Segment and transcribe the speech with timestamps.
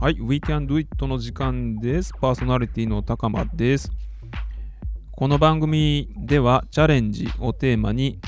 [0.00, 2.12] はい、We Can Do It の時間です。
[2.20, 3.92] パーソナリティの高間です。
[5.12, 8.18] この番組ではチャレンジをテーマに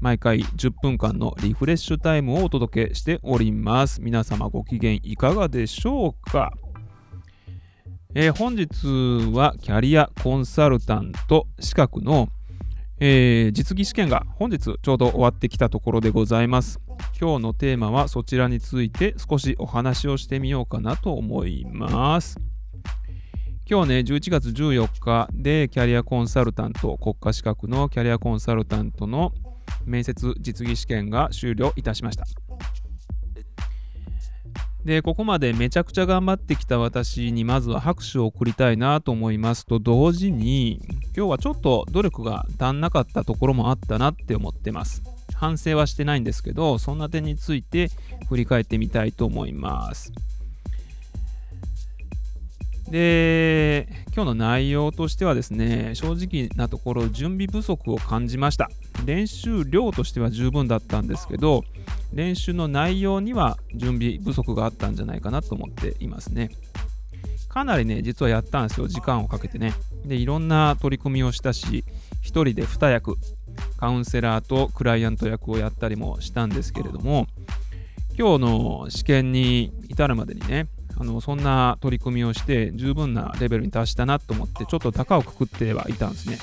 [0.00, 4.00] 毎回10分間のリフレッシュタイムをお届けしております。
[4.00, 6.52] 皆様ご機嫌いかがでしょうか、
[8.14, 8.68] えー本日
[9.34, 12.28] はキャリアコンサルタント資格の、
[13.00, 16.80] えー実技試験が本日ちょうど終わってきたところでございます。
[17.20, 22.38] 今日のテーマはそちらについて少しお話をしてみようかなと思います。
[23.68, 29.32] 今日ね、11月14日でキャリアコンサルタント、国家資格のキャリアコンサルタントの
[29.84, 32.24] 面接実技試験が終了いたしました。
[34.84, 40.80] で、ここまでめちゃくちゃ頑張ってきた私にまずは拍手を送りたいなと思いますと同時に、
[41.16, 45.02] 今日はちょっと努力が足んなかったところもあったなって思ってます。
[45.34, 47.90] 反省はしてないんですけど、そんな点について
[48.28, 50.12] 振り返ってみたいと思います。
[52.90, 58.70] で、今日の内容としてはですね、正直なところ準備不足を感じました。
[59.04, 61.64] 練習量としては十分だったんですけど、
[62.12, 66.50] 練習の内容には準備不足があったんじゃないかなと思っていますね。
[67.48, 69.72] かなりね、実はやったんですよ、時間をかけてね。
[70.04, 71.84] で、いろんな取り組みをしたし、
[72.20, 73.16] 一人で2役、
[73.78, 77.26] カウンセラーとクライアント役をやったりもしたんですけれども、
[78.18, 86.38] 今日の試験に至るまでにね、あのそんな取り組みをして十分なレベルに達したなと思ってちょっと高をくくってはいたんですね。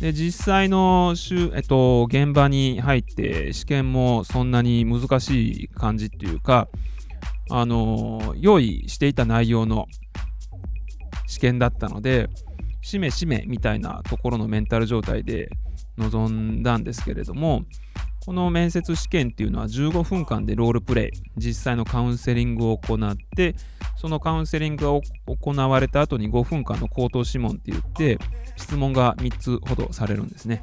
[0.00, 1.14] で実際の、
[1.54, 6.68] えっと、現場に入って試験もそんなに難しい感じっていうか
[7.50, 9.86] あの用意していた内容の
[11.26, 12.28] 試験だったので
[12.82, 15.48] しめしめみたいなところのメンタル状態で
[15.96, 17.62] 臨んだんですけれども
[18.24, 23.54] この面接試験っていうのは15分間でロールプレイ実際のカウンセリングを行って
[23.96, 28.18] そのカウンセリングが行われた後に5分間の口頭諮問って言って
[28.56, 30.62] 質問が3つほどされるんですね。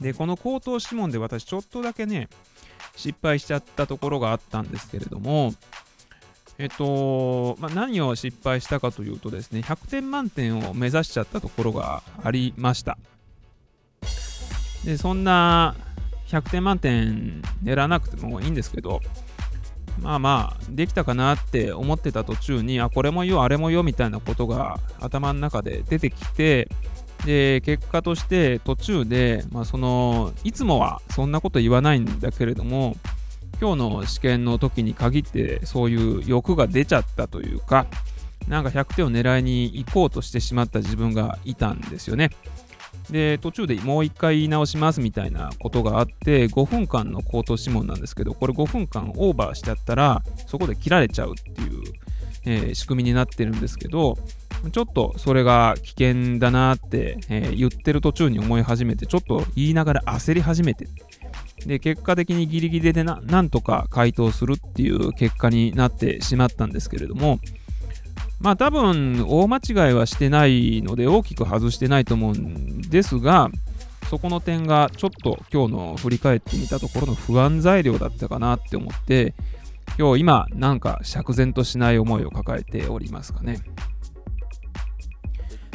[0.00, 2.28] でこの口頭諮問で私ちょっとだけね
[2.96, 5.52] 失敗しちゃったところがあったんですけれども
[6.58, 12.98] えっと、まあ、何を失敗したかというとですね100点満点を目指しちゃったところがありました。
[14.84, 15.76] でそんな
[16.28, 19.00] 100点満点狙わなくてもいいんですけど、
[20.00, 26.68] まあまあ、できたかなって思ってた途中に、あ、これもよ、あれもよみたいなことが頭の中で出てきて、
[27.24, 32.96] で、結果として途中で、まあその、いつもはそんなこと言わないんだけれども、
[33.60, 37.86] 今日の試験の時に限ってそういう欲が出ちゃったというか、
[38.48, 42.30] なんか100点を狙いに行こうとしてしまった自分がいたんですよね。
[43.10, 51.82] で途中でもう一回言い直しますみたいなことがあって5分間の口頭諮問なんですけどこれ5分間オーバーしちゃったらそこで切られちゃうっていう、
[52.44, 54.16] えー仕組みになってるんですけど
[54.70, 60.88] ちょっとそれが危険だなって、えー言ってる途中に思い始めてちょっと言いながら焦り始めて。
[61.66, 67.38] で結果的にギリギリでななんとか回答するっていう結果になってしまったんですけれども
[68.42, 73.50] まあ多分大間違いはしてないので大きく外してないと思うんですが
[74.10, 79.34] そこの点がちょっと今日の振り返ってみたところの不安材料だったかなって思って
[79.98, 83.60] 今日今なんか釈然としない思いを抱えておりますかね。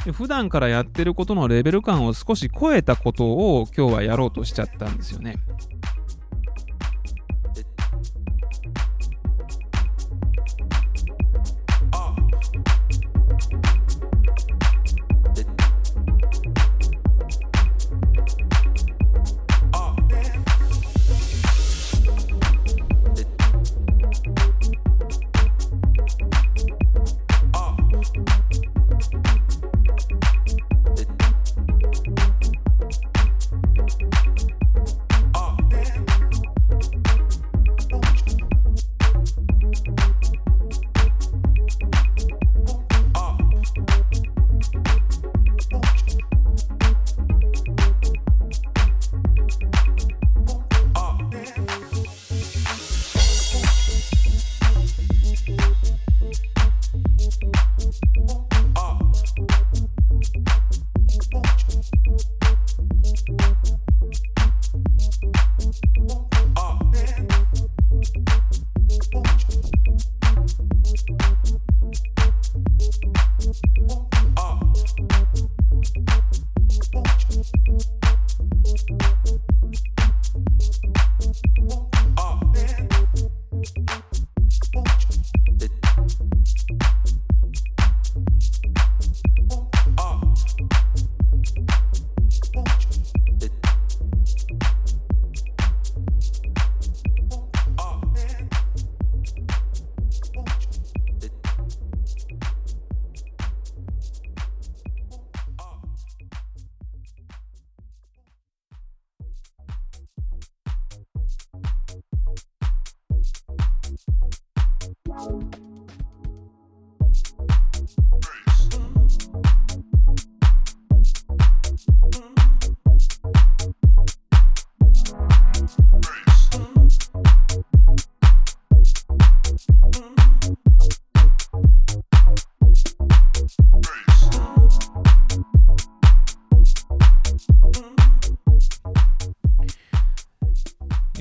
[0.05, 5.35] で普段からやってることのレベル感を少し超えたことを今日はやろうとしちゃったんですよね。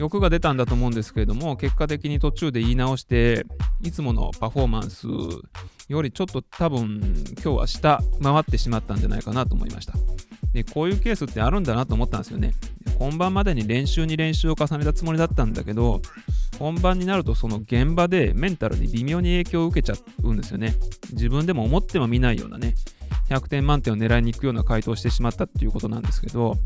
[0.06, 3.44] 欲が出たんだと思うんですけれども結果的に途中で言い直して
[3.82, 5.06] いつものパフォーマンス
[5.88, 7.00] よりちょっと多分
[7.42, 9.94] 今日は下回ってしまったんじゃないかなと思いました。
[10.52, 12.54] でこういうケースってあるんだなと思ったんですよね。
[12.98, 16.00] 本番までに練習に練習を重ねたつもりだったんだけど
[16.58, 20.74] 本番になるとその現場でメンタルに微妙に影響を受けちゃうんですよね。
[21.12, 22.74] 自分でも思ってもみないようなね
[23.28, 26.56] 100点満点を狙いに行くような回答をしてしまったっていうことなんですけど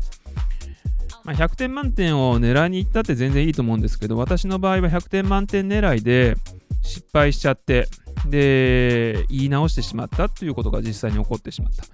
[1.31, 6.35] まあ、100点満点を狙いに行ったって全然いいと思うんですけど、私の場合は100点満点狙いで
[6.83, 7.87] 失敗しちゃって、
[8.25, 11.85] で、言い直してしまったっていうことが実際に起こってしまった。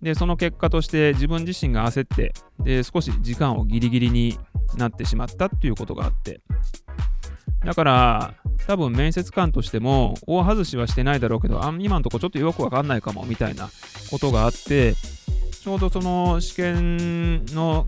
[0.00, 4.36] で、その結果として自分自身が焦って、で、少し時間をギリギリに
[4.76, 6.40] なってしまったっていうことがあって、
[7.64, 8.34] だから、
[8.66, 13.70] 多分面接官としても大外しはしてないだろうけど、あ今のとこちょっとよくわかんないかもみたいな
[14.10, 14.94] ことがあって、
[15.62, 17.86] ちょうどその試験の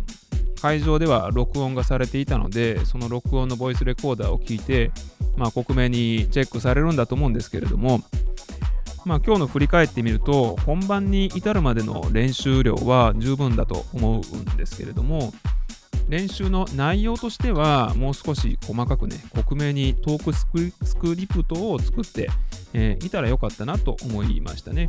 [0.64, 4.92] 会場では録音がされていたので、その録音のボイスレコーダーを聞いて、
[5.36, 8.00] まあ、克明にチェックされるんだと思うんですけれども、
[9.04, 15.34] まあ、今日の振り返ってみると、本番に至るまでの練習量は十分だと思うんですけれども、
[16.08, 22.30] 練習の内容としては、もう少し細かくね、克明にトークスクリプトを作って、
[22.72, 24.88] えー、いたらよかったなと思いましたね。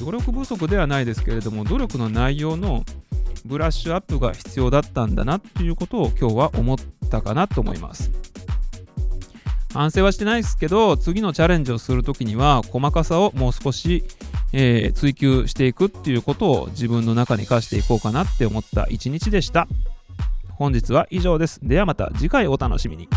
[0.00, 2.82] 努力不足ではないですけれども、努力の内容の
[3.44, 6.78] ブラッシュアップが必要だったんだなということを今日は思っ
[7.10, 8.10] たかなと思います。
[9.74, 14.04] 反省はしてないですけど、次のチャレンジをするときには、細かさをもう少し、
[14.52, 19.66] えー、追求していくっていうことを自分の中に課していこうかなって思った一日でした。
[20.50, 21.58] 本日は以上です。
[21.62, 23.08] ではまた次回お楽しみに。